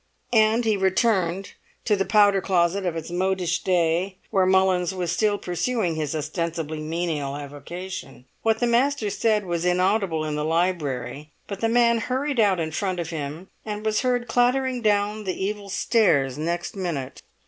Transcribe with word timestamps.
And 0.33 0.65
he 0.65 0.77
returned 0.77 1.53
to 1.85 1.95
the 1.95 2.05
powder 2.05 2.41
closet 2.41 2.87
of 2.87 2.95
its 2.95 3.11
modish 3.11 3.63
day, 3.63 4.17
where 4.31 4.47
Mullins 4.47 4.95
was 4.95 5.11
still 5.11 5.37
pursuing 5.37 5.93
his 5.93 6.15
ostensibly 6.15 6.79
menial 6.79 7.35
avocation. 7.37 8.25
What 8.41 8.59
the 8.59 8.65
master 8.65 9.11
said 9.11 9.45
was 9.45 9.63
inaudible 9.63 10.25
in 10.25 10.33
the 10.33 10.43
library, 10.43 11.33
but 11.45 11.61
the 11.61 11.69
man 11.69 11.99
hurried 11.99 12.39
out 12.39 12.59
in 12.59 12.71
front 12.71 12.99
of 12.99 13.11
him, 13.11 13.49
and 13.63 13.85
was 13.85 14.01
heard 14.01 14.27
clattering 14.27 14.81
down 14.81 15.23
the 15.25 15.37
evil 15.39 15.69
stairs 15.69 16.35
next 16.35 16.75
minute. 16.75 17.21